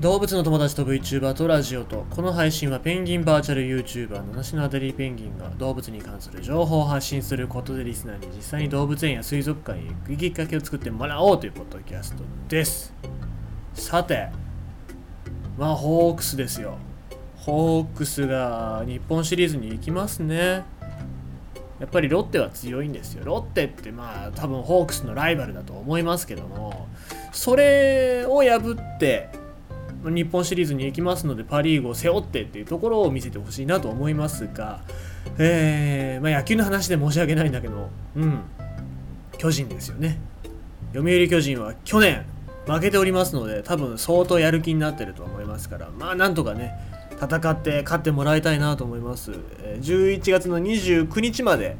[0.00, 12.94] 動物の友達と VTuber とラジオとこの配信はペンギンバーチャル YouTuber の梨のアデリーペンギンが動物に関する情報を発信することでリスナーに実際に動物園や水族館へ行くきっかけを作ってもらおうというポッドキャストです。
[13.74, 14.30] さて
[15.58, 16.78] まあホークスですよ。
[17.36, 20.64] ホークスが日本シリーズに行きますね。
[21.78, 23.24] やっぱりロッテは強いんですよ。
[23.26, 26.88] ロッテってまあ多分ホークスのライバルだと思いますけども
[27.32, 29.39] それを破って
[30.04, 34.80] 日本シリーズに行きますのでパ・リーグを背負ってっていうところを見せてほしいなと思いますが、
[35.38, 38.40] えーまあ、野球の話で申し訳ないんだけど、うん、
[39.36, 40.18] 巨人ですよね。
[40.92, 42.24] 読売巨人は去年
[42.66, 46.72] 負けておりますので多分相当やる気になってると思いますからまあなんとかね
[47.12, 49.32] 戦って勝ってもらいたいなと思います。
[49.32, 51.76] 11月の29日まで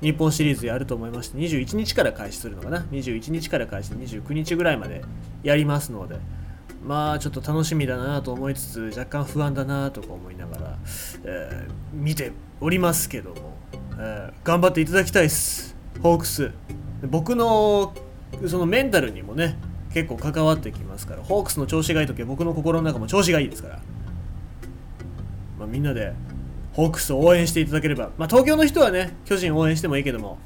[0.00, 5.02] 日本シリーズやると思いまして21日から開始するのかな？21日から開始29日ぐらいまで
[5.42, 6.16] やりますので
[6.86, 10.78] まあちょっと楽しみだなと思いつつ若干不安だなとか思いながら、
[11.24, 13.56] えー、見ておりますけども、
[13.98, 15.76] えー、頑張っていただきたいです。
[16.00, 16.52] ホークス。
[17.02, 17.92] 僕の
[18.46, 19.58] そのメンタルにもね
[19.92, 23.80] 結構関わってきますからホークスの調子がいい時は僕の心の中も調子がいいですから、
[25.58, 26.12] まあ、みんなで
[26.74, 30.38] ホークスを応援していただければ、まあ、東京の人はね巨人応援してもいいけども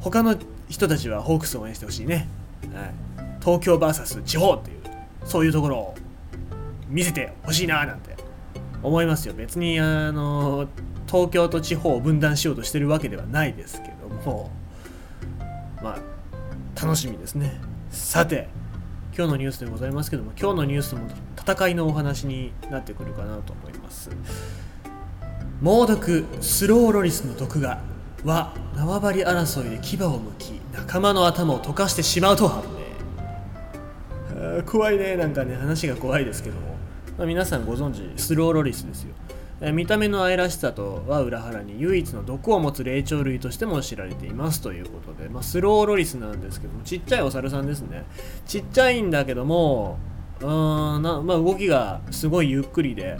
[0.00, 0.36] 他の
[0.68, 2.28] 人たちはホークスを応援してほしいね、
[2.74, 2.84] は
[3.24, 4.76] い、東京 VS 地方っていう
[5.24, 5.94] そういうところを
[6.88, 8.16] 見せてほしいななんて
[8.82, 9.34] 思いますよ。
[9.34, 10.66] 別にあの
[11.06, 14.50] 東京と地方を分断しようとしてるわけではないですけども
[15.80, 17.60] まあ楽しみですね。
[17.90, 18.48] さて
[19.16, 21.02] 今日のニュースでございますけども今日のニュースも
[21.38, 24.10] 戦いのお話になってくるかなと思います。
[25.62, 27.80] 猛毒スローロリスの毒が
[28.24, 32.75] は縄張り争いで牙をむき仲間の頭を溶かしてしまうと判明
[34.62, 36.76] 怖いねなんかね話が怖いですけども、
[37.18, 39.14] まあ、皆さんご存知スローロリスですよ。
[39.72, 48.04] 見た目の愛らしさとは裏腹に唯一の毒を持つ霊長類としても知られていますということで、まあ、スローロリスなんですけどもちっちゃいお猿さんですね。
[48.46, 49.98] ちっちゃいんだけども
[50.42, 53.16] うんな、まあ、動きがすごいゆっくりで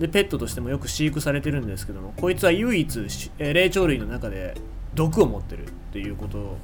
[0.00, 4.54] でペットとしてもよく飼育されてるんですけどもこいつは唯一霊長類の中で
[4.94, 6.38] 毒を持ってるっていうこと。
[6.38, 6.58] を、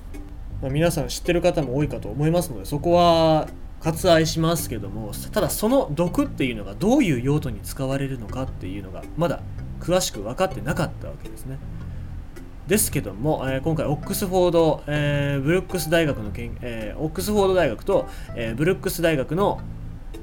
[0.60, 3.48] まあ、皆さん知ってる方も多いかと思いますのでそこは
[3.84, 9.40] 割愛しますけどもただその毒っていうのがどういう用途に使われるのかっていうのがまだ
[9.78, 11.58] 詳しく分かってなかったわけですね。
[12.66, 19.60] ですけども、えー、今回オックスフォード、えー、ブルックス大学のけん、えー、オックスフォード大学と、え、ブルックス大学の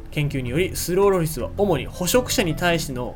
[0.10, 3.16] 研究によりスローロリスは主に捕食者に対しての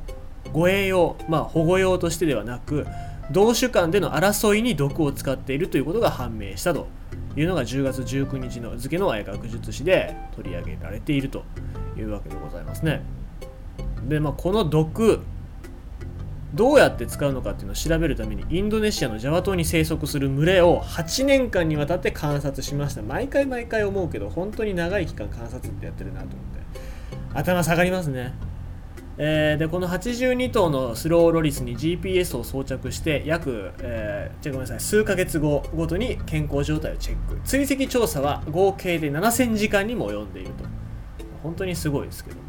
[0.53, 2.85] 護衛用、まあ、保護用としてではなく
[3.31, 6.87] 同種間での争いに毒を使っているということが判明したと。
[7.35, 11.43] いうのが10月19日の付の学術誌で取り上げられていると
[11.97, 13.01] いうわけでございますね。
[14.07, 15.21] で、まあ、この毒
[16.53, 23.01] どうやって使うのかっていうのを調べるためにインドネシアのジャワ島に生息する群れを8年間にわたって観察しました。
[23.01, 26.45] 毎回毎回思うけど本当に長い期間観察ってやってるなと思って。
[27.33, 28.33] 頭下がりますね。
[29.17, 37.39] えー、でこの82頭のスローロリスに GPS を装着して約、えー、じゃごめんなさい数ヶ月後ごとに健康状態をチェック。
[37.45, 40.65] 追跡調査は合計で7000時間にも及んでいると。
[41.43, 42.41] 本当にすごいですけども、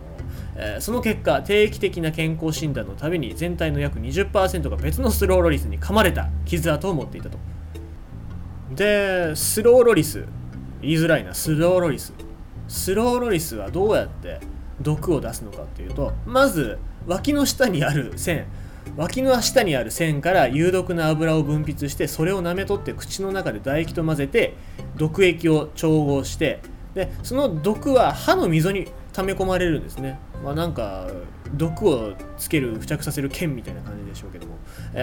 [0.57, 7.39] えー、その結果定期的な健康診断のたびに全体の約20%が別のスローロリスに噛まれた傷跡を持っていたと。
[8.75, 10.25] でスローロリス
[10.83, 12.13] 言いづらいなスローロリス。
[12.67, 14.41] スローロリスはどうやって
[14.81, 18.47] 毒を出すのかっていうとまず脇の下にある線。
[18.97, 24.55] 脇の下にある線から有毒な油を分泌してそれを舐め取って口の中で唾液と混ぜて
[24.97, 26.61] 毒液を調合して。
[26.95, 30.19] でその毒は歯の溝に溜め込まれるんですね。
[30.43, 31.09] まあなんか
[31.53, 34.55] 毒をつける付着させる剣みたいな感じでしょうけども。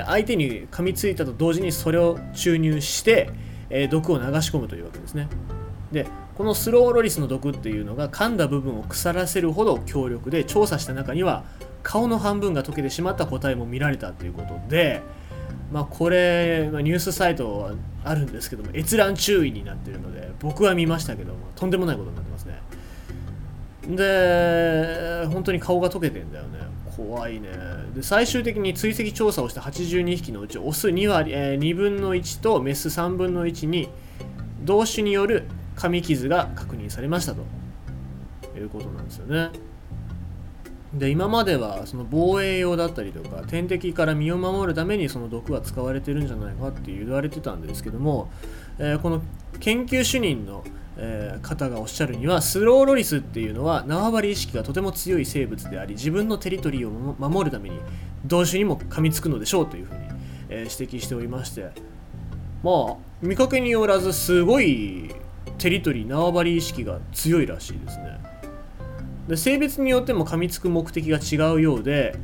[0.07, 3.29] 相手に噛みついたと同時にそれを注入して
[3.91, 5.27] 毒を流し込むというわけですね。
[5.91, 6.07] で
[6.37, 11.43] このスローロリスの毒っていうのが噛んだ部分を腐らせるほど強力で調査した中には
[11.83, 15.01] 顔の半分が溶けてしまった個体も見られたということで、
[15.71, 22.61] まあ、これ、ま、ニュースサイトはあるんですけども閲覧注意になってるので僕は見ましたけどもとんでもないことになってますね。
[23.85, 26.59] で本当に顔が溶けてんだよね。
[26.95, 27.49] 怖いね。
[27.95, 33.89] で最終的に追跡調査をした82匹のうちオス2割、えー、2分の1とメス3分の1に
[34.63, 35.43] 同種による
[35.75, 37.43] 噛み傷が確認されましたと
[38.57, 39.49] いうことなんですよね。
[40.93, 48.29] で今まではその防衛用だったりとか天敵から身を守るためにその毒は使われてるんじゃないかって言われてたんですけども、
[48.77, 49.21] えー、この
[49.59, 50.63] 研究主任の、
[50.97, 57.79] えー、方がおっしゃるにはスローロリスっていうのは縄張り意識がとても強い生物であり自分のテリトリーを守るために
[58.25, 59.99] 同種にも噛みつくのでしょうというふうに、
[60.49, 61.71] えー、指摘しておりまして
[62.61, 65.11] まあ見かけによらずすごい
[65.57, 68.19] テリトリー縄張り意識が強いらしいですね
[69.27, 72.15] で性別によっても噛みつく目的が違うようで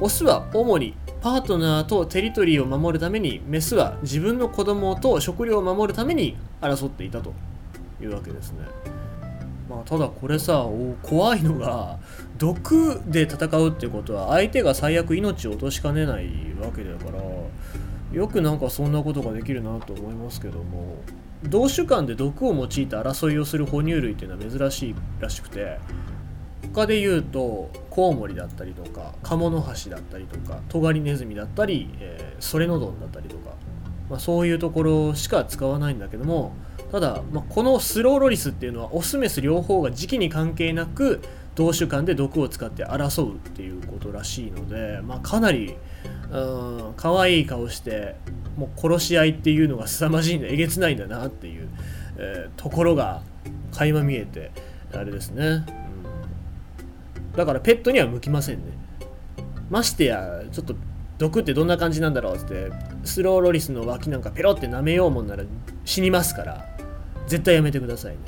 [0.00, 7.32] オスは主にパートナーとテリトリーを守るためにメスは自分の子供と食料を守るために争っていたと
[8.00, 8.66] いうわけですね。
[9.70, 10.66] まあ、ただこれさ
[11.02, 11.98] 怖いのが
[12.36, 16.26] 毒で戦うってことは相手が最悪命を落としかねない
[16.60, 17.22] わけだから
[18.12, 20.96] よくなんかそんなことができるなと思いますけども
[21.44, 25.78] 同種間で毒を用いて争いをする哺乳類っていうのは珍しいらしくて
[26.72, 33.50] 他で言うとコウモリだったりとかカモノハシだったりとかトガリネズミだったり、えー、ソレノドンだったりとか、
[34.08, 36.54] まあ、そういうところしか使わないんだけども
[36.90, 41.20] ただ、まあ、このスローロリスっていうのはオスメス両方が時期に関係なく
[41.54, 45.76] 同種間で毒を使って争うっていうことらしいので、まあ、かなり
[46.30, 46.38] う
[46.90, 48.16] ん可愛い顔して
[48.56, 51.68] もう殺し合いっていうのが凄まじいんだえげつないんだなっていう、
[52.18, 53.22] えー、ところが
[53.72, 54.50] 垣間見えて
[54.92, 55.44] あれですね。
[55.44, 55.64] うん。
[57.36, 58.64] だからペットには向きませんね。
[59.70, 60.74] ましてやちょっと
[61.18, 62.70] 毒ってどんな感じなんだろうって
[63.04, 65.44] スローロリスの脇なんかペロって舐めようもんなら
[65.84, 66.66] 死にますから
[67.26, 68.18] 絶対やめてくださいね、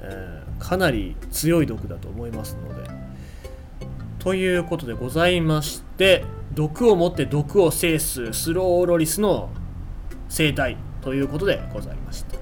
[0.00, 2.90] えー、かなり強い毒だと思いますので。
[4.18, 6.24] ということでございまして
[6.54, 9.50] 毒を持って毒を制すスローロリスの
[10.28, 12.41] 生態ということでございました。